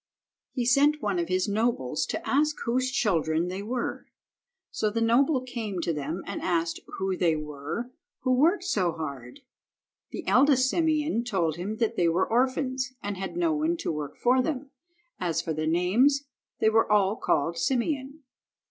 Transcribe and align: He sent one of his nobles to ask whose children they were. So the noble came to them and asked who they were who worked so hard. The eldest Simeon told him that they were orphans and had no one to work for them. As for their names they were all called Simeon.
He 0.51 0.65
sent 0.65 0.99
one 1.03 1.19
of 1.19 1.27
his 1.27 1.47
nobles 1.47 2.07
to 2.07 2.27
ask 2.27 2.55
whose 2.65 2.89
children 2.89 3.49
they 3.49 3.61
were. 3.61 4.07
So 4.71 4.89
the 4.89 4.99
noble 4.99 5.41
came 5.41 5.79
to 5.81 5.93
them 5.93 6.23
and 6.25 6.41
asked 6.41 6.79
who 6.97 7.15
they 7.15 7.35
were 7.35 7.91
who 8.21 8.33
worked 8.33 8.63
so 8.63 8.93
hard. 8.93 9.41
The 10.09 10.25
eldest 10.27 10.67
Simeon 10.71 11.23
told 11.23 11.57
him 11.57 11.77
that 11.77 11.97
they 11.97 12.07
were 12.09 12.27
orphans 12.27 12.93
and 13.03 13.15
had 13.15 13.37
no 13.37 13.53
one 13.53 13.77
to 13.77 13.91
work 13.91 14.17
for 14.17 14.41
them. 14.41 14.71
As 15.19 15.39
for 15.39 15.53
their 15.53 15.67
names 15.67 16.23
they 16.57 16.71
were 16.71 16.91
all 16.91 17.15
called 17.15 17.59
Simeon. 17.59 18.23